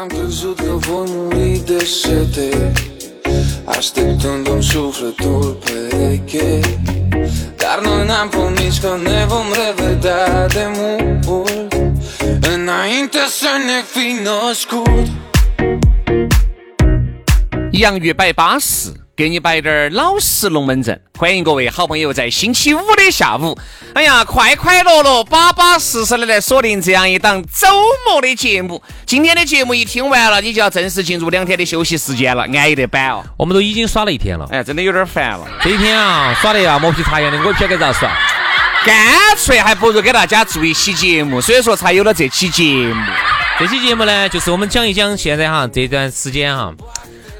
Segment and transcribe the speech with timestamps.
[0.00, 2.72] Am crezut că voi muri de sete
[3.64, 6.60] Așteptându-mi sufletul pereche
[7.56, 11.82] Dar noi n-am promis că ne vom revedea de mult
[12.54, 15.10] Înainte să ne fi născut
[17.72, 21.01] 洋芋摆巴适， 给你摆点儿老实龙门阵。
[21.17, 23.57] 欢迎各位好朋友在星期五的下午，
[23.95, 27.67] 哎呀，快快乐乐、巴巴适适的来锁定这样一档周
[28.05, 28.79] 末的节目。
[29.07, 33.25] 今天的节目一听完了，你就要正式进入两天的休息时间了，安逸的板哦。
[33.35, 38.15] 我们都已经耍了一天了，哎，真的有点烦了，这一天啊，耍的呀磨皮擦痒的，我也不晓得该咋耍。
[38.85, 43.03] 干脆还不如给大家做一期节目，所以说才有了这期节目。
[43.57, 46.71] 这期节目呢，就是我们讲一讲现在哈这段时间哈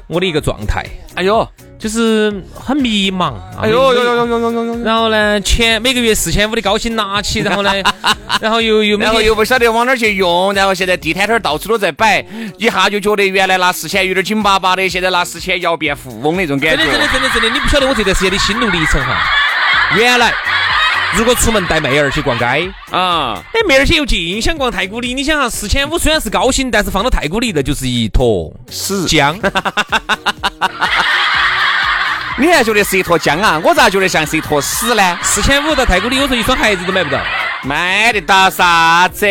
[0.08, 1.48] 我的一个状态，哎呦，
[1.78, 3.34] 就是很迷茫。
[3.60, 4.84] 哎呦呦呦呦呦呦呦！
[4.84, 7.72] 然后呢，钱每个月四千五的高薪拿起，然后呢，
[8.40, 12.24] 然后又又然后又不晓得往哪儿去用，然后现在地摊摊到处都在摆，
[12.58, 16.84] 一下就觉得原来拿四千有点紧巴巴的，现在拿四千要变富翁那种感觉。
[16.84, 19.16] 真的真的真的真的，你不晓得我这段时间的心路历程哈。
[19.96, 20.34] 原来。
[21.16, 22.44] 如果出门带妹儿去逛街
[22.90, 25.14] 啊，哎，妹儿些又近想逛太古里。
[25.14, 29.34] 你想哈，四千五虽然是高薪，但是放到太古里那就是一坨屎浆。
[32.40, 33.60] 你还觉得是一坨浆啊？
[33.64, 35.18] 我咋觉得像是一坨屎呢？
[35.22, 37.20] 四千五到太古里，有时候一双鞋子都买不到。
[37.64, 39.26] 买得到啥子？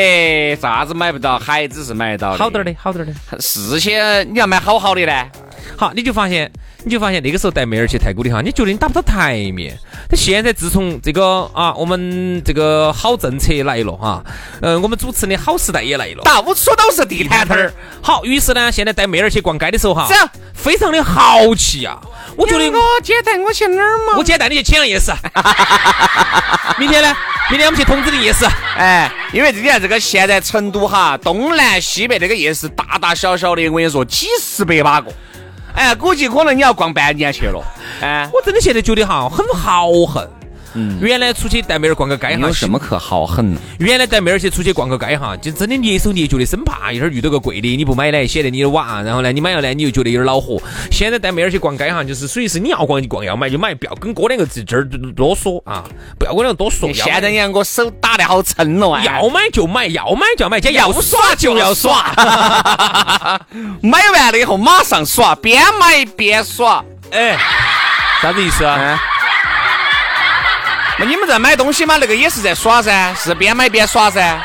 [0.62, 1.40] 啥子买不到？
[1.40, 2.38] 鞋子是买得到的。
[2.38, 3.40] 好点儿的，好点儿的。
[3.40, 5.14] 四千你要买好好的呢。
[5.78, 6.52] 好，你就发现，
[6.84, 9.78] 你就发现那个时候带妹儿去太古里哈，你觉得你打不到台面。
[10.10, 14.22] 但现在自从这个啊，我们这个好政策来了哈，
[14.62, 16.24] 嗯，我们主持的好时代也来了。
[16.24, 17.72] 到处都是地摊摊儿。
[18.02, 21.98] 好，于是呢，现在带妹儿去逛街的时候哈这样，非常的豪气啊！
[22.38, 24.14] 我觉得我姐带我去哪儿嘛？
[24.16, 25.12] 我今天带你去青阳夜市，
[26.78, 27.14] 明天呢？
[27.50, 28.46] 明天我们去桐梓的夜市。
[28.78, 35.12] 哎，因为这你看这个现在成都哈东南西北这个夜市大大小小的，我跟你说几十百把个，
[35.74, 37.60] 哎，估计可能你要逛半年去了。
[38.02, 40.30] 哎，我真的现在觉得哈很豪横。
[40.78, 43.62] 嗯，原来出去带妹儿逛个街哈，有什么可豪横的？
[43.80, 49.02] 原来带妹儿去出去逛个街哈，就真的蹑手蹑脚的，生怕一会儿遇到个贵的你不买呢，显得你的娃。
[49.02, 50.62] 然后呢，你买了呢，你又觉得有点恼火。
[50.92, 55.84] 现在带妹儿去逛街哈，就是属于是你要逛就逛，要买就买，不要跟哥两个在这儿啰嗦啊，
[56.20, 56.94] 不要跟两个多说。
[56.94, 59.04] 现在你看我手打得好沉了啊！
[59.04, 62.14] 要买就买，要买就要买，今天要耍就要耍。
[63.82, 66.84] 买完了以后马上耍，边买边耍。
[67.12, 67.38] 哎，
[68.22, 68.76] 啥子意思啊？
[68.78, 69.17] 嗯，那
[71.06, 71.98] 你们在买东西嘛？
[71.98, 74.42] 那个也是在耍噻，是边买边耍噻，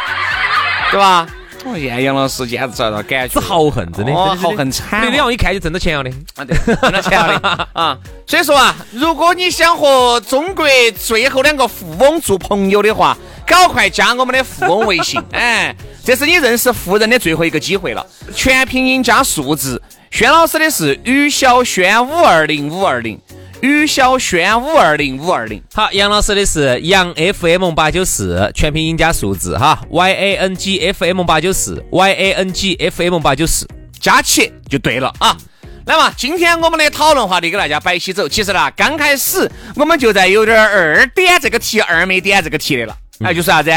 [0.91, 1.27] 对吧？
[1.65, 6.11] 我现在杨老师简直找到感觉，是豪横，真的，哦真的豪横惨那个两一看就挣到钱了的。
[6.35, 7.97] 啊，对，挣到钱了的 啊。
[8.27, 10.67] 所以说啊，如果你想和中国
[10.99, 15.75] 最后两个富翁做朋友的话，赶快加我们的富翁微信， 哎，
[16.05, 18.05] 这是你认识富人的最后一个机会了。
[18.35, 19.81] 全拼音加数字，
[20.11, 23.19] 轩老师的是于小轩五二零五二零，
[23.63, 25.63] 于小轩五二零五二零。
[25.73, 33.65] 好，杨老师的是杨 FM 八九四，全拼音加数字哈，Y A N G F M 八九四，Y A N G F M 八九四。
[34.01, 35.37] 加起就对了啊。
[35.87, 38.29] 那么今天我们的讨论话题给大家摆起走。
[38.29, 42.97] 其实呢，刚开始我们就在有点儿二点这个题，二没点这个题的了。
[43.21, 43.71] 哎，就是啥子？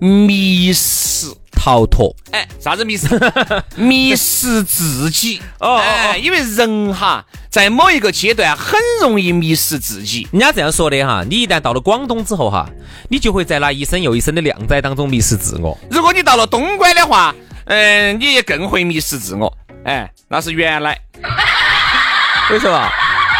[0.00, 1.26] 迷失。
[1.66, 3.08] 逃脱，哎，啥子迷失？
[3.74, 5.42] 迷失自己。
[5.58, 10.28] 哦哦哎，因为人哈，在某一个阶段很容易迷失自己。
[10.30, 12.70] 人家这样说的哈，你一旦到了广东之后哈，
[13.10, 15.76] 你就会在那一生又一生的靓仔当中迷失自我。
[15.90, 17.34] 如果你到了东莞的话，
[17.64, 19.52] 嗯、你也更会迷失自我。
[19.84, 20.96] 哎，那是原来。
[22.52, 22.88] 为什么？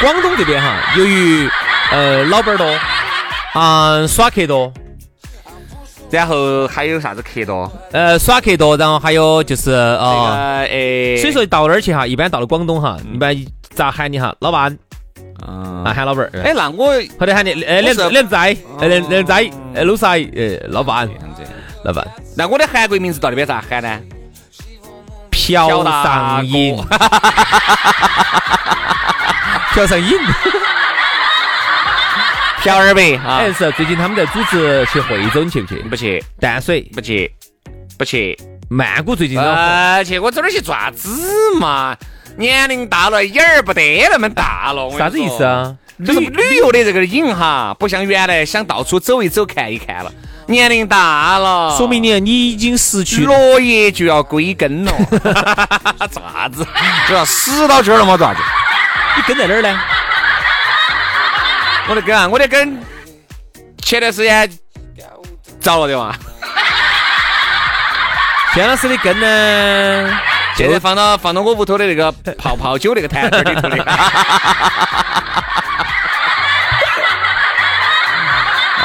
[0.01, 1.49] 广东这边哈，由于
[1.93, 2.77] 呃老板儿多，
[3.53, 4.73] 啊、耍客多，
[6.17, 7.71] 然后还有啥子客多？
[7.93, 10.33] 呃，耍客多，然后还有就是呃，哦，
[10.63, 13.37] 哎，所以说到那儿去哈，一般到了广东哈，一般
[13.75, 14.77] 咋喊你哈，老板。
[15.47, 16.87] 嗯啊，喊老板儿，哎，那我
[17.19, 18.09] 或者喊你呃两我是。
[18.09, 20.05] 两仔，呃两两仔，呃老细，
[20.35, 21.07] 呃老板，
[21.85, 24.01] 老板，那我的韩国名字到底边咋喊呢？
[25.31, 25.53] 朴
[25.85, 26.77] 上瘾，
[29.75, 30.19] 朴上瘾。
[32.67, 35.83] 朴二百啊哎，，是最近他们在组织去惠州，你去不去？
[35.91, 37.31] 不去，淡水、不去，
[37.97, 38.37] 不去。
[38.69, 39.39] 曼谷最近
[40.05, 41.09] 去我这儿去做啥子
[41.61, 41.97] 嘛？
[42.37, 44.91] 年龄大了，眼儿不得那么大了。
[44.99, 45.45] 啥子意思？
[45.45, 45.77] 啊？
[46.05, 50.13] 就是旅游的这个瘾哈，不像原来想到处走一走、看一看了。
[50.49, 53.29] 年龄大了，说明你你已经失去了。
[53.29, 54.93] 落叶就要归根了。
[56.11, 56.67] 做啥子？
[57.09, 58.17] 就要死到这儿了嘛？
[58.17, 58.41] 做啥子？
[59.17, 59.81] 你跟在哪儿呢？
[61.89, 62.79] 我的根啊，我的根，
[63.83, 64.51] 前段时间
[65.61, 66.15] 着了的嘛，
[68.53, 70.19] 轩老师的根呢？
[70.57, 73.85] 现在放到放到我屋头的那个泡泡酒那个坛子里头的。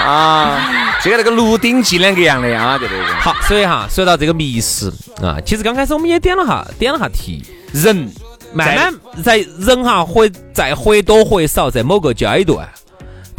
[0.06, 0.60] 啊，
[1.02, 3.14] 这个那个《鹿鼎记》两个样的啊，对对对。
[3.16, 4.92] 好，所以哈，说到这个迷失
[5.24, 8.12] 啊，其实刚开始我们也点了哈，点了哈题，人
[8.54, 8.94] 慢慢
[9.24, 12.68] 在人哈会在或多或少在某个阶段，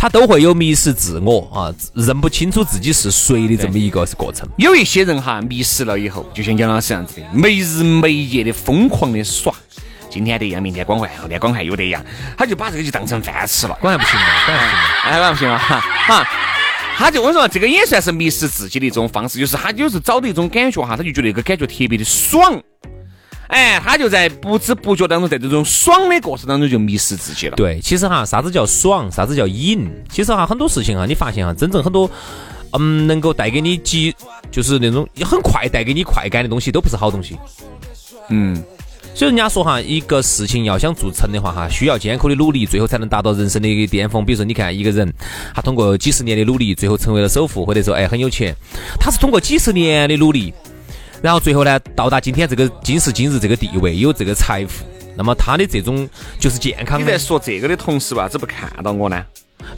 [0.03, 4.49] 他都会有迷失自我啊，认不清楚自己是谁的这么一个过程。
[4.59, 9.55] 有一些人哈迷失了以后，就像杨老师这样子的，没日没夜的疯狂的耍，
[10.11, 12.05] 今天这样，明天光环，后天光环又这样，
[12.37, 13.79] 他就把这个就当成饭吃了。
[13.81, 14.27] 管还不行吗？
[14.45, 14.83] 管还不行吗？
[15.05, 16.27] 哎，完不行了哈哈。
[16.97, 22.61] 他就我说这个也算是迷失自己的一种方式，就是他有时找到一种感觉哈，他就觉得那个感觉特别的爽，
[23.49, 27.57] 哎，他就在不知不觉当中，在这种爽的过程当中就迷失自己了。
[27.57, 29.91] 对，其实哈，啥子叫爽，啥子叫瘾？
[30.11, 32.11] 其实哈，很多事情哈，你发现哈，真正很多，
[32.71, 34.15] 嗯，能够带给你极，
[34.51, 37.37] 就是那种很快带给你快感的东西，都不是好东西。
[38.31, 38.57] 嗯，
[39.15, 44.25] 所以人家说哈，一个事情要想做成的话哈，需要艰苦的努力，最后才能达到人生的一个巅峰。
[44.25, 45.13] 比如说，你看一个人，
[45.55, 48.57] 他通过几十年的努力，最后成为了首富，或者说哎很有钱，
[48.99, 50.55] 他是通过几十年的努力，
[51.23, 54.85] 然后最后呢到达今天这个今时今日这个地位，有这个财富。
[55.15, 56.09] 那么他的这种
[56.39, 59.23] 就是健康你在，说这个的同时，为啥子不看到我呢？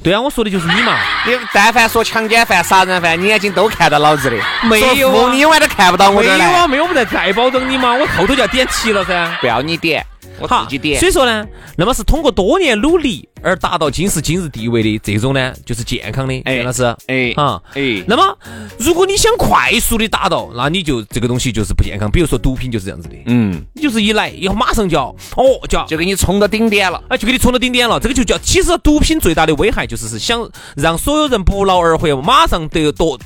[0.02, 0.96] 对啊，我说的就是你嘛。
[1.26, 4.37] 你但凡说强奸犯、杀人犯，你眼睛都看到老子的，
[4.69, 6.50] 没有啊你永远都看不到我的没有。
[6.50, 9.37] 啊，没有，我们在再保证你嘛，我后头就要点题了噻。
[9.41, 10.06] 不要你点，
[10.41, 11.09] 我好自己点所。
[11.09, 16.35] 以说呢，那么是通过多年努力而达到今时今日地位的这种呢，就是健康的。
[16.44, 18.38] 哎袁老师，哎啊，哎，那么
[18.79, 22.11] 如果你想快速的达到，那你就这个东西就是不健康。
[22.11, 27.03] 比如说毒品就是这样子的，嗯，你就是一来以后马上就要哦就要就给你冲到顶点了。
[27.09, 28.00] 哎就给你冲到顶点了。
[28.00, 33.19] 这个就叫其实毒品最大的危害就是是想让所有人不劳而获，马上得得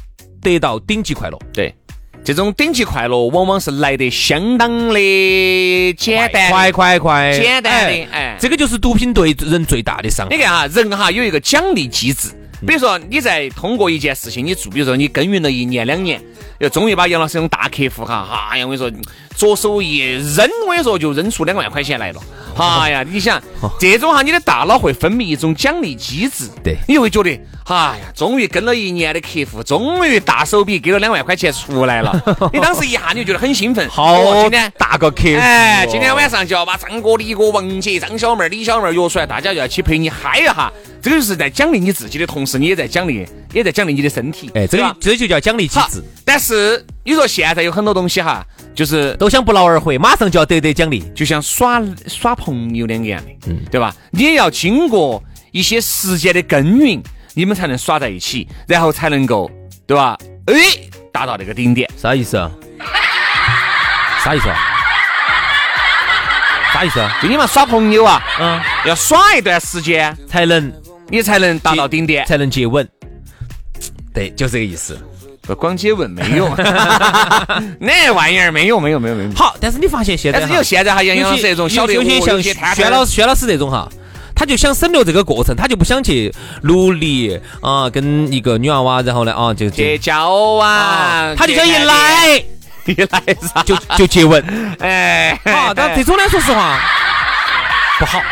[0.42, 1.38] 得到顶级快乐。
[1.52, 1.74] 对，
[2.28, 10.36] 这种顶级快乐往往是来得相当的简单，快快快，简单的，哎，这个就是毒品对人最大的伤害。
[10.36, 12.28] 你看哈，人哈有一个奖励机制，
[12.66, 16.20] 比如说你在通过一件事情你做，比如说你耕耘了一年两年，
[16.58, 18.92] 又终于把杨老师这种大客户哈，哎呀，我跟你说，
[19.38, 22.20] 左手一扔，我跟你说就扔出两万块钱来了。
[22.58, 23.40] 哎呀，你想
[23.78, 27.30] 这种哈，你的大脑会分泌一种奖励机制，对你就会觉得，
[27.66, 32.20] 哎呀，终于跟了一年的客户，终于大手笔给了两万块钱出来了。
[32.52, 40.72] 你当时一下你就觉得很兴奋，哦好，今天大个客户，哎，今天晚上就要把张哥、李哥、王姐、张小妹、李小妹约出来，大家就要去陪你嗨一下。
[41.00, 44.50] 这个就是在奖励你自己的同时，你也在奖励，也在奖励你的身体。
[44.54, 48.44] 哎，这个这就叫奖励机制，，但是你说现在有很多东西哈，
[48.78, 51.02] 就是都想不劳而获，马上就要得得奖励。
[51.12, 53.92] 就像耍耍朋友两个样的，嗯，对吧？
[54.12, 55.20] 你也要经过
[55.50, 57.02] 一些时间的耕耘，
[57.34, 59.50] 你们才能耍在一起，然后才能够，
[59.84, 60.16] 对吧？
[60.46, 60.54] 哎，
[61.12, 61.90] 达到那个顶点。
[61.96, 62.48] 啥意思啊？
[64.22, 64.56] 啥意思啊？
[66.72, 67.18] 啥意思啊？
[67.20, 70.72] 就你们耍朋友啊，嗯，要耍一段时间，才能
[71.08, 72.24] 你才能达到顶点。
[72.26, 72.88] 才能接吻。
[74.14, 74.96] 对，就这个意思。
[75.48, 76.54] 不光接吻没用，
[77.80, 79.30] 那玩意儿没用，没有，没有，没有。
[79.32, 82.42] 好，但是你发现现在，但是你说现在哈，杨杨老师这种小的，有些哦像
[82.74, 83.88] 薛老师、薛老师这种哈，
[84.36, 86.30] 他就想省略这个过程，他就不想去
[86.64, 92.36] 努力啊，跟一个女娃娃，然后呢啊就就去交啊，他就想一来
[92.84, 93.62] 一来啥？
[93.62, 94.44] 就就接吻。
[94.80, 96.78] 哎，好，但这种呢，说实话
[97.98, 98.24] 不好，不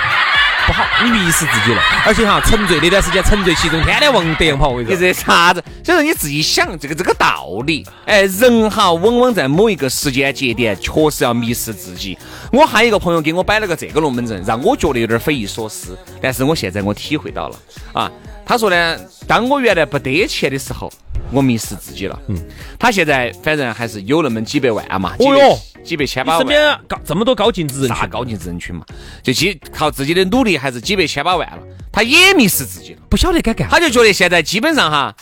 [0.76, 1.82] 好，你迷失自己了。
[2.04, 4.96] 而且哈，沉醉那段时间，沉醉其中，天天往德阳跑，我跟你说。
[5.00, 5.64] 这啥子？
[5.82, 7.86] 就是你自己想这个这个道理。
[8.04, 12.18] 哎，人哈，往往在某一个时间节点，确实要迷失自己。
[12.52, 15.96] 我还有一个朋友给我摆了个这个龙门阵，让我觉得有点匪夷所思。
[16.20, 17.56] 但是我现在我体会到了
[17.94, 18.12] 啊，
[18.44, 20.92] 他说呢，当我原来不得钱的时候，
[21.32, 22.18] 我迷失自己了。
[22.28, 22.36] 嗯，
[22.78, 26.38] 他现在反正还是有那么几百万嘛，哦哟几百千把万。
[26.38, 28.84] 身边高这么多高净值人群，啥高净值人群嘛，
[29.22, 31.58] 就几靠自己的努力，还是几百千把万了，
[31.92, 33.00] 他也迷失自己了。
[33.08, 33.68] 不晓得该干。
[33.68, 35.14] 他就觉得现在基本上哈，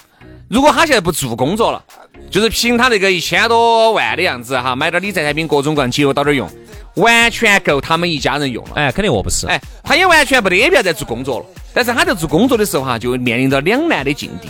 [0.48, 1.82] 如果他现在不做工作了，
[2.30, 6.48] 就是凭他那个一千多万的样子哈，买点理财产品各种各样节约到点儿用，
[6.96, 8.72] 完全够他们一家人用了。
[8.76, 9.46] 哎，肯定饿不死。
[9.46, 11.46] 哎，他也完全不得必要再做工作了。
[11.72, 14.48] 但是他在做工作的时候哈，就面临着两难的境地。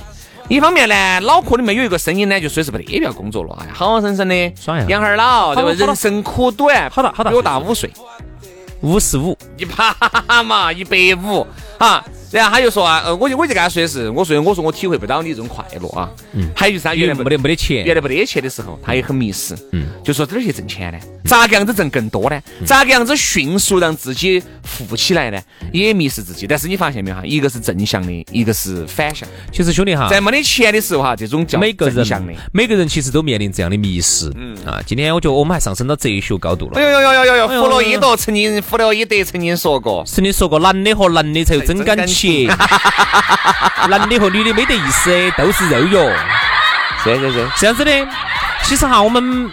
[0.48, 5.70] 一方面呢，脑壳里面有一个声音呢，就说是不得不要工作了，哎，好好生生的爽养哈儿老，对吧？
[5.72, 7.90] 人生苦短，好大好大比我大五岁，
[8.82, 9.94] 五十五，一趴
[10.42, 11.46] 嘛，一百五
[11.78, 12.04] 啊。
[12.40, 16.10] 然后他就说啊，呃，我就我就跟他说的是，我说我说我体会不到你这种快乐啊。
[16.32, 16.48] 嗯。
[16.56, 20.98] 还有就是他原来没得没得钱，原来没得钱的时候，他也很迷失，嗯，就说哪儿去挣钱呢？
[21.24, 22.40] 咋个样子挣更多呢？
[22.66, 25.40] 咋个样子迅速让自己富起来呢？
[25.72, 26.46] 也迷失自己。
[26.46, 27.22] 但是你发现没有哈？
[27.24, 29.28] 一个是正向的，一个是反向。
[29.52, 32.40] 其实兄弟哈，在没得钱的时候哈，这种叫每个正向的人。
[32.52, 34.30] 每个人其实都面临这样的迷失。
[34.36, 36.82] 嗯啊，今天我觉得我们还上升到哲学高度了哎。
[36.82, 42.23] 呦呦呦呦呦弗洛伊德曾经，弗洛伊德曾经说过，曾经说过，男的和男的才有真感情，
[43.88, 46.12] 男的 和女的没得意思，都是肉肉。
[47.02, 48.08] 是是是，是这样子的，
[48.62, 49.50] 其实哈，我们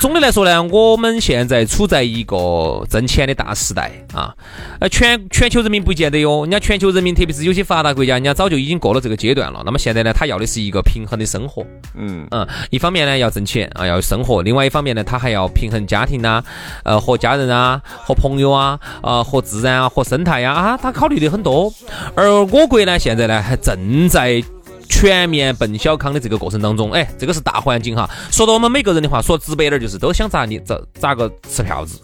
[0.00, 4.34] 总的来说呢，我们现在处在一个挣钱的大时代啊。
[4.80, 9.62] 呃，全全球人民不见得哟，人家全球人民，特别是有些发达国家，人家早就已经过了这个阶段了。
[9.64, 11.64] 那么现在呢，他要的是一个平衡的生活。
[11.94, 16.42] 嗯，嗯，一方面呢要挣钱啊，要生活；另外一方面呢，他还要平衡家庭呐、
[16.84, 21.72] 呃，和家人啊，和朋友啊，呃，和自然啊，和生态呀啊，他考虑的很多。
[22.16, 24.42] 而我国呢，现在呢还正在。
[24.88, 28.08] 全面奔小康的这个过程当中，哎，这个是大环境哈。
[28.30, 32.00] 说到我们每个人的话，说直白点儿就是都想咋你咋咋个吃票子，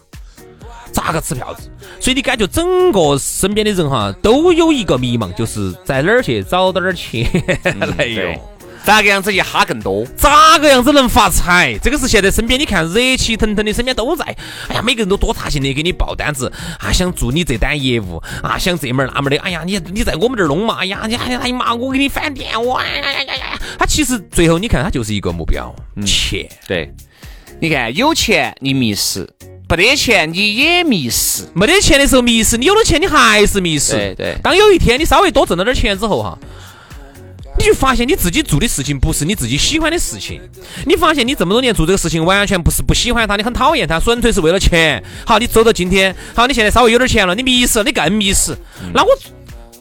[0.91, 1.69] 咋个吃票子。
[1.99, 7.25] 所以你感觉整个身边的人哈都有一个迷茫，就是在哪儿去找点儿钱
[7.97, 8.39] 来用。
[8.83, 10.05] 对咋个样子一哈更多？
[10.15, 11.77] 咋个样子能发财？
[11.81, 14.25] 这个是现在身边你看热气腾腾的，身边都在。
[14.67, 19.41] 哎呀，每个人都多大劲的给你报单子啊，想做你这单业务啊，想这门儿那门儿的。
[19.41, 20.77] 哎呀，你你在我们这儿弄嘛？
[20.79, 23.59] 哎呀，你哎呀，妈，我给你返店，我哎呀呀呀呀！
[23.79, 25.73] 他其实最后你看，他就是一个目标，
[26.05, 26.47] 钱。
[26.67, 26.93] 对，
[27.61, 29.27] 你看有钱你迷失，
[29.69, 31.43] 没得钱你也迷失。
[31.53, 33.93] 没得钱的时候迷失，你有了钱你还是迷失。
[33.93, 36.37] 对对当有一天你稍微多挣了点钱之后哈。
[37.63, 40.41] 你就发现你自己做的事情不是你自己喜欢的事情，
[40.85, 45.01] 你发现你这么多年做这个事情完全不是不喜欢他，你很讨厌他，纯粹是为了钱。
[45.25, 48.53] 好，你走到今天，好，你现在稍微有点钱了，你迷失，你更迷失。
[48.93, 49.07] 那我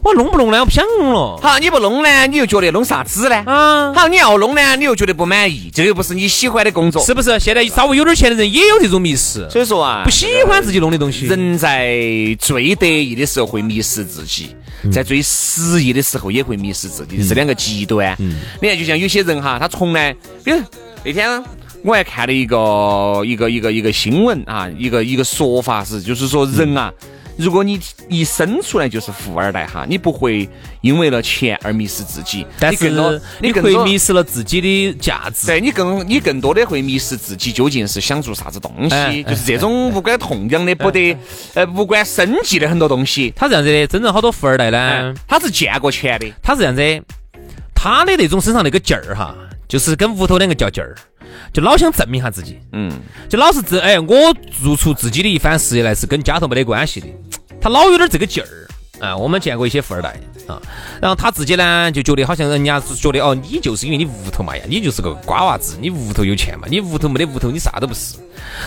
[0.02, 0.58] 我弄不弄呢？
[0.58, 1.38] 我不想弄了。
[1.40, 3.36] 好，你不弄呢，你又觉得弄啥子呢？
[3.46, 7.00] 啊，好，你要弄呢，你又觉得不满意，这又不是你喜欢的工作。
[7.04, 7.38] 是不是？
[7.38, 11.26] 现在稍微有点钱的人也有这种迷失，所以说啊，不喜欢自己弄的东西。
[11.26, 11.96] 人在
[12.40, 14.56] 最得意的时候会迷失自己，
[14.90, 18.16] 在最失意的时候也会迷失自己，这是两个极端。
[18.60, 20.60] 你看，就像有些人哈，他从来，比如
[21.04, 21.42] 那天
[21.84, 26.92] 我还看了一个一个一个一个新闻啊，一个一个说法是，就是说人啊。
[27.36, 30.48] 如果你一生出来就是富二代哈，你不会
[30.80, 35.46] 因为了钱而迷失自己，但你更多是你会迷失了自己的价值。
[35.46, 41.16] 对你更你更多的会迷失自己究竟是想做啥子东西，哎就是这种无关痛痒的、不得
[41.54, 46.26] 呃无关生计的很多东西，他这样子的，真正好多富二代呢哎，，他是见过钱的。
[46.42, 47.02] 他是这样子，
[47.74, 49.34] 他的那种身上那个劲儿哈，
[49.66, 50.94] 就是跟屋头两个较劲儿，
[51.52, 52.90] 就老想证明下自己，嗯，
[53.28, 57.06] 就老是自哎，我做出自己的一番事业来是跟家头没得关系的，
[57.60, 58.48] 他老有点这个劲儿。
[59.02, 60.10] 啊，我们见过一些富二代
[60.46, 60.62] 啊，
[61.00, 68.14] 然后他自己呢就觉得好像人家是觉得哦，你就是因为你屋头嘛呀，你就是个瓜娃子，你屋头有钱嘛，你屋头没得屋头，你啥都不是。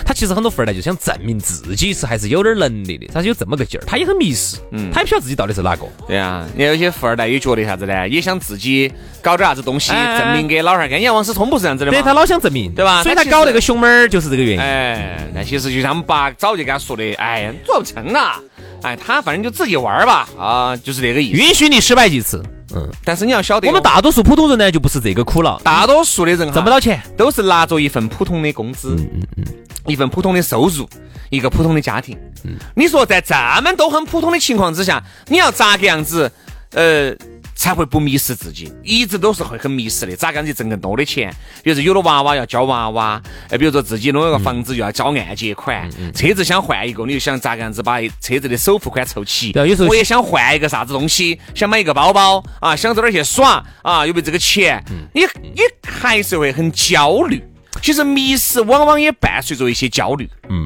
[0.05, 5.85] 他其实很多富二代就想证明自己是还是有点能力的，他是有这么个劲儿，他也很迷失，嗯，他也不晓得自己到底是哪个。
[6.05, 8.07] 对啊，你看有些富二代也觉得啥子呢？
[8.09, 10.99] 也想自己搞点啥子东西，哎证明给老汉儿看。
[10.99, 11.97] 你看王思聪不是这样子的吗？
[11.97, 14.61] 对他老想证明，对吧所以他搞那个熊猫儿就是这个原因。
[14.61, 18.39] 哎，那其实就像我们爸早就跟他说的，哎呀，做不成啊。
[18.81, 21.37] 哎，他反正就自己玩儿吧，啊，就是这个意思。
[21.37, 22.43] 允许你失败几次。
[22.75, 27.01] 嗯，但是你要晓得哦，我们大多数普通人呢，就不是这个苦恼，大多数的人挣不到钱。
[27.15, 29.45] 都是拿着一份普通的工资，嗯嗯
[29.85, 30.89] 一份普通的收入，
[31.29, 32.17] 一个普通的家庭。
[32.43, 36.29] 嗯你说在这么都很普通的情况之下，你要咋个样子，
[36.71, 37.15] 呃，
[37.55, 38.71] 才会不迷失自己？
[38.83, 40.15] 一直都是会很迷失的。
[40.15, 41.33] 咋个样子挣更多的钱？
[41.63, 49.51] 比如说有了娃娃要教娃娃，哎，比如说自己弄一个房子又要交按揭款，车子想换一个，你就想咋个样子把车子的首付款凑齐。
[49.53, 54.83] 对有时候我也想换一个啥子东西，想买一个包包啊，想到哪儿去耍啊，有没有这个钱？
[55.13, 57.43] 你你还是会很焦虑。
[57.81, 60.29] 其实迷失往往也伴随着一些焦虑。
[60.49, 60.65] 嗯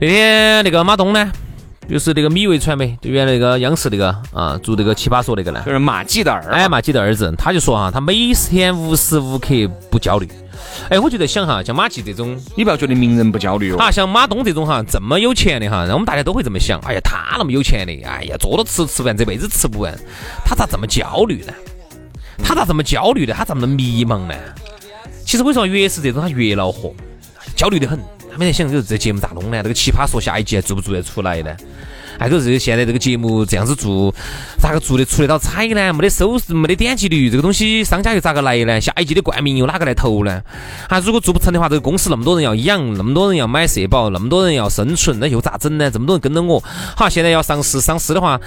[0.00, 1.32] 那天那个马东呢，
[1.88, 9.48] 就是那个米味传媒，就原来那个央视那个啊，做那个奇葩说那个呢，就是马季的儿，哎，马季的儿子，他就说哈，他每天无时无刻
[9.90, 10.28] 不焦虑。
[10.90, 13.78] 哎，我就在想哈，像马季这种，你不要觉得名人不焦虑哦。
[13.78, 16.78] 啊，像马东这种哈，这么有钱的哈，让我们大家都会这么想。
[16.80, 19.96] 哎呀，他那么有钱的，哎呀，坐着吃吃不完，这辈子吃不完，
[20.44, 21.52] 他咋这么焦虑呢？
[22.44, 23.34] 他咋这么焦虑呢？
[23.34, 24.34] 他咋么迷茫呢？
[25.24, 26.94] 其实我说，越是这种，他越恼火，
[27.56, 27.98] 焦虑的很。
[28.30, 29.62] 他每天想，就是这节目咋弄呢？
[29.62, 31.56] 这个奇葩说下一季做不做得出来呢？
[32.18, 34.12] 还有这个现在这个节目这样子做，
[34.58, 35.92] 咋个做得出得到彩呢？
[35.92, 38.80] 没得收视，没得点击率，这个东西商家又咋个来呢？
[38.80, 40.42] 下一季的冠名又哪个来投呢？
[40.88, 45.90] 啊，如果做不成的话，这个公司那么多人要养，那么多人要买社保，那么多人要生存，那又咋整呢？
[45.90, 46.62] 这么多人跟着我，
[46.96, 48.40] 好，现在要上市，上市的话，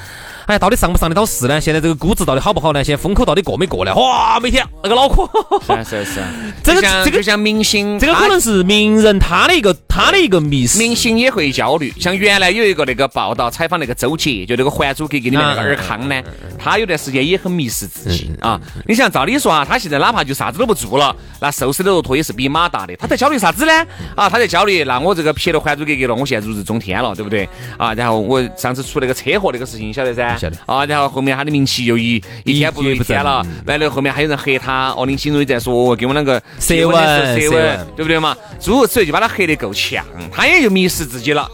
[0.47, 1.61] 哎，到底上不上得到市呢？
[1.61, 2.83] 现在这个估值到底好不好呢？
[2.83, 3.93] 现在风口到底过没过呢？
[3.95, 5.29] 哇，每天那个脑壳，
[5.65, 6.21] 是是是，
[6.63, 11.93] 这个这个就像明星，这个可能是名人他的一个他的一个迷失，明星也会焦虑。
[11.99, 14.31] 像原来有一个那个报道采访那个周杰。
[14.47, 16.21] 就那个《还珠格格》里面那个尔康呢，
[16.57, 18.59] 他有段时间也很迷失自己啊。
[18.87, 22.95] 你想，照理说啊，他现在哪怕就啥子都不做了，那瘦死的骆驼也是比马大的。
[22.95, 23.73] 他在焦虑啥子呢？
[24.15, 27.47] 啊，他在焦虑，那我这个撇了《还珠格格》了，我现在如日中天了，对不对？
[27.77, 30.37] 啊，然后我上次出那个车祸那个事情，晓得噻？
[30.37, 30.57] 晓得。
[30.65, 33.45] 啊，然后后面他的名气又一一天不如一天了。
[33.65, 38.35] 完了后面还有人黑他，哦，林心如也在说，给我们两个舌吻，舌吻，对不对嘛？
[38.59, 41.49] 诸如此类，就把他黑得够呛，他也就迷失自己了。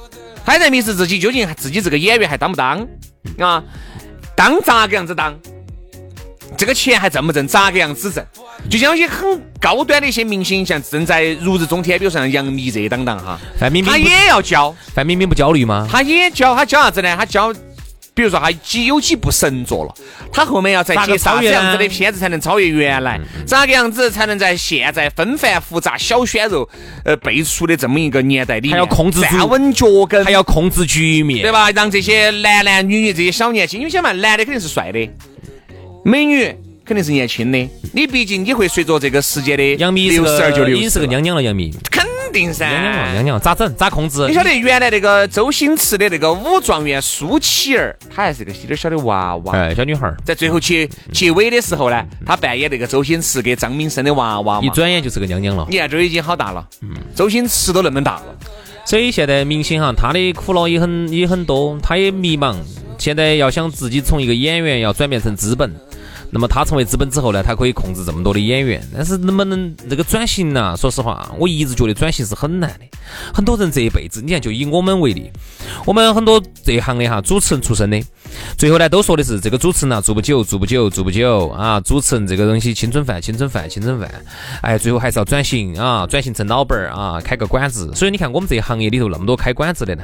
[0.46, 2.86] 他在迷失自己，究竟自己这个演员还当不当？
[3.40, 3.64] 啊，
[4.36, 5.34] 当咋个样子当？
[6.58, 7.48] 这个钱还挣不挣？
[7.48, 8.26] 咋个样子挣？
[8.70, 14.76] 就像一些很高端的一些明星，像正在如日中天，比如像杨幂这当当哈，范冰冰他也要交。
[14.94, 15.88] 范冰冰不焦虑吗？
[15.90, 17.16] 他也交，他交啥子呢？
[17.18, 17.54] 他交。
[18.18, 19.94] 比如说他几有几部神作了，
[20.34, 23.22] 他后面要再接啥子样子的片子才能超越原来？
[23.46, 26.68] 咋个样子才能在现在纷繁复杂、小鲜肉
[27.06, 31.70] 呃辈出的这么一个年代里面，还要控制站稳脚跟，还要控制局面，对吧？
[31.70, 35.08] 让这些男男女女这些小年轻，因为想嘛，男的肯定是帅的，
[36.04, 36.44] 美女
[36.84, 37.70] 肯定是年轻的。
[37.94, 41.72] 你毕竟你会随着这个时间的杨幂六十二就六十，已经是个娘娘了，杨幂。
[42.38, 43.74] 定噻，娘娘娘娘咋整？
[43.76, 44.28] 咋控制？
[44.28, 55.66] 你晓得原来那个周星驰的那个武状元苏乞儿，她还是个有点小的娃娃，哎，小女孩，在最后结结尾的时候呢，她扮演那个周星驰给张敏生的娃娃，一转眼就是个娘娘了。
[55.70, 58.26] 你看这已经好大了，嗯，周星驰都那么大了，
[58.86, 62.56] 所以现在明星哈，他的苦恼也很也很多，他也迷茫，
[63.00, 65.74] 现在要想自己从一个演员要转变成资本。
[66.30, 70.76] 那么他成为资本之后呢，他可以控制这么多的演员，但是能不能这个转型呢？
[70.78, 72.86] 说实话，我一直觉得转型是很难的。
[73.34, 75.32] 很多人这一辈子，你看就以我们为例，
[75.86, 78.02] 我们很多这一行的哈，主持人出身的，
[78.58, 81.80] 最后呢都说的是这个主持人啊做不久，做不久，做不久啊。
[81.80, 84.12] 主持人这个东西青春饭，青春饭，青春饭，
[84.62, 87.90] 哎，最后还是要转型啊，转型成老板儿啊，开个馆子。
[87.96, 90.04] 所以你看我们这一行业里头那么多开馆子的呢。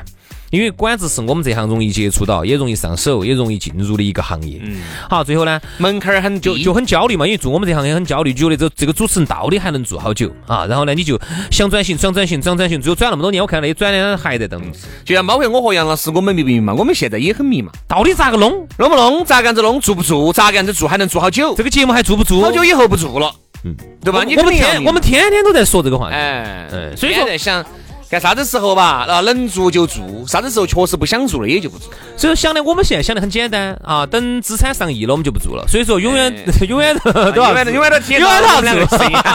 [0.54, 4.60] 因为管子是我们这行容易接触到，也容易上手，也容易进入的一个行业。
[4.62, 7.26] 嗯，好，最后呢，门槛儿很就就很焦虑嘛。
[7.26, 10.68] 因为做我们这行也很焦虑，觉得这这个主持人到底还能做好久啊？
[10.68, 14.62] 然后呢，你就想转型，想转型，想转型，最后转那么多年，我看那些转的还在等。
[15.04, 16.72] 就像包括我和杨老师，我们迷不迷嘛？
[16.76, 17.70] 我们现在也很迷茫。
[17.88, 18.68] 到底咋个弄？
[18.78, 19.26] 弄不弄？
[19.26, 19.82] 咋个样子弄？
[19.82, 20.32] 做不做？
[20.32, 20.88] 咋个样子做？
[20.88, 21.56] 还能做好久？
[21.56, 22.39] 这个节目还做不做？
[22.44, 24.24] 好久以后不做了，嗯，对吧？
[24.24, 26.16] 你我们天我们天天都在说这个话题。
[26.16, 27.66] 哎，嗯，所以说在想。
[28.13, 31.91] 干啥子时候吧，那，能做就做；啥子时候确实不想做了，也就不做。
[32.15, 35.65] 所以想的，我们现在想的很简单啊，等资产上亿了，我们就不做了。
[35.67, 36.32] 所以说， 永远
[36.69, 39.15] 永远都永远都永远都体永远都两个生意。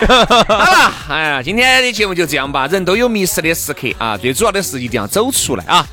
[0.00, 2.66] 好了，哎呀，今天的节目就这样吧。
[2.68, 5.86] 人都有迷失的时刻啊，最主要的是一定要走出来啊。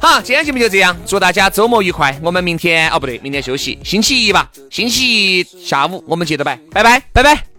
[0.00, 2.18] 好，今天节目就这样，祝大家周末愉快。
[2.24, 4.50] 我们明天哦，不对，明天休息，星期一吧。
[4.68, 7.51] 星期一下午我们接着摆，拜拜，拜拜。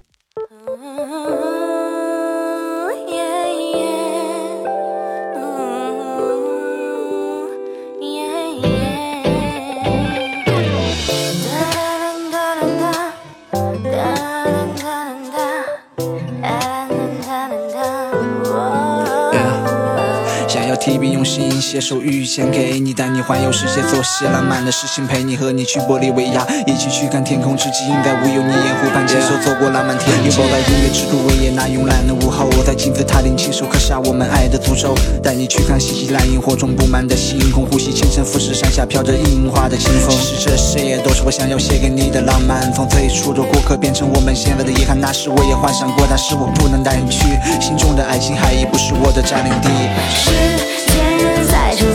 [21.73, 40.15] 用心写首遇见给你，带你环游世界，做些浪漫的事情，陪你和你去玻利维亚，一起去看天空之镜，在无忧你烟湖畔牵手走过浪漫天地，拥抱在音乐之都维也纳慵懒的午后，我在金字塔顶亲手刻下我们爱的诅咒，带你去看新西兰萤火虫布满的星空，呼吸清晨富士山下飘着樱花的清风。
[40.15, 47.25] 其实这些都是我想要写给你的浪漫，从最初的过客变成我们现在的遗憾，那时我也幻想过，但是我不能带你去，
[47.59, 49.69] 心中的爱情还已不是我的占领地。
[50.93, 51.92] 再出发，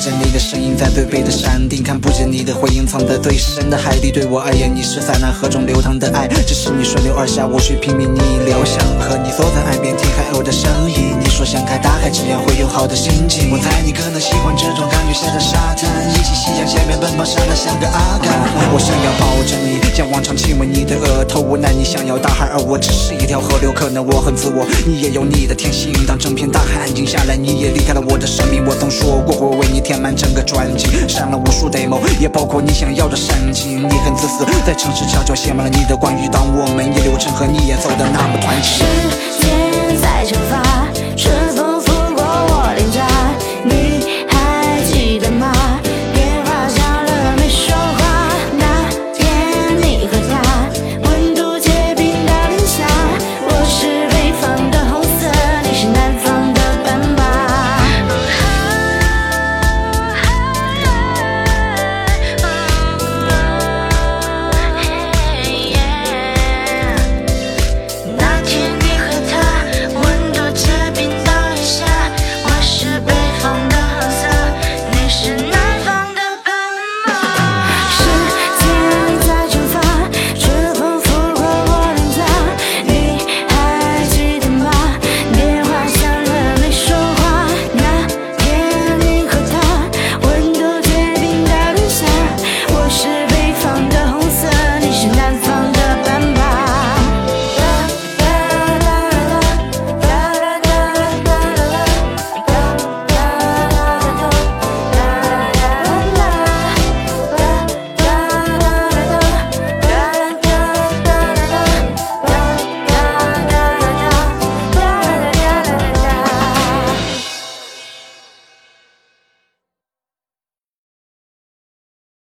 [0.00, 4.10] 声音在最北的山顶，看不见你的回音，藏在最深的海底。
[4.10, 8.64] 对我而言，你是在那河中流淌的爱，只是你顺流而下，我却拼命逆流。
[8.64, 11.14] 想和你坐在岸边，听海鸥的声音。
[11.20, 13.52] 你说想开大海，这样会有好的心情。
[13.52, 18.32] 我猜你可能喜欢这种感觉，下在沙滩，一起夕阳下面奔跑，上来像个阿甘。
[18.72, 21.40] 我想要抱着你，像往常亲吻你的额头。
[21.40, 23.70] 无奈你想要大海，而我只是一条河流。
[23.70, 25.92] 可能我很自我，你也有你的天性。
[26.08, 28.64] 当整片大海安静下来，你也离开了我的生命。
[28.64, 33.78] 我曾说过会为你填满整个专辑，删了无数 demo，也包括你想要的煽情。
[33.88, 36.28] 你很自私，在城市悄悄写满了你的关于。
[36.28, 38.38] 当我们一流程和你也走的那么